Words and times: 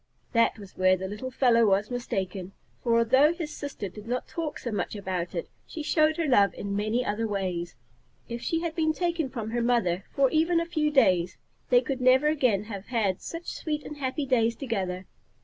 That 0.33 0.57
was 0.57 0.75
where 0.75 0.97
the 0.97 1.07
little 1.07 1.29
fellow 1.29 1.67
was 1.67 1.91
mistaken, 1.91 2.53
for 2.81 2.97
although 2.97 3.33
his 3.33 3.55
sister 3.55 3.87
did 3.87 4.07
not 4.07 4.27
talk 4.27 4.57
so 4.57 4.71
much 4.71 4.95
about 4.95 5.35
it, 5.35 5.47
she 5.67 5.83
showed 5.83 6.17
her 6.17 6.25
love 6.25 6.55
in 6.55 6.75
many 6.75 7.05
other 7.05 7.27
ways. 7.27 7.75
If 8.27 8.41
she 8.41 8.61
had 8.61 8.73
been 8.73 8.93
taken 8.93 9.29
from 9.29 9.51
her 9.51 9.61
mother 9.61 10.03
for 10.11 10.31
even 10.31 10.59
a 10.59 10.65
few 10.65 10.89
days, 10.89 11.37
they 11.69 11.81
could 11.81 12.01
never 12.01 12.25
again 12.29 12.63
have 12.63 12.87
had 12.87 13.21
such 13.21 13.45
sweet 13.45 13.83
and 13.83 13.97
happy 13.97 14.25
days 14.25 14.55
together. 14.55 15.05